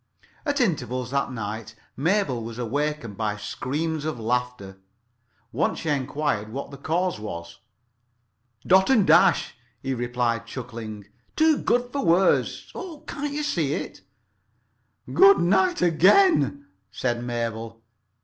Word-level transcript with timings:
At 0.47 0.59
intervals 0.59 1.11
that 1.11 1.31
night 1.31 1.75
Mabel 1.95 2.43
was 2.43 2.57
awakened 2.57 3.17
by 3.17 3.37
screams 3.37 4.03
of 4.03 4.19
laughter. 4.19 4.79
Once 5.51 5.77
she 5.81 5.89
enquired 5.89 6.49
what 6.49 6.71
the 6.71 6.77
cause 6.77 7.19
was. 7.19 7.59
"Dot 8.65 8.89
and 8.89 9.05
Dash," 9.05 9.53
he 9.79 9.93
replied, 9.93 10.47
chuckling. 10.47 11.05
"Too 11.35 11.59
good 11.59 11.91
for 11.91 12.03
words! 12.03 12.71
Oh, 12.73 13.03
can't 13.05 13.31
you 13.33 13.43
see 13.43 13.75
it?" 13.75 14.01
"Good 15.13 15.37
night 15.37 15.83
again," 15.83 16.65
said 16.89 17.23
Mabel. 17.23 17.83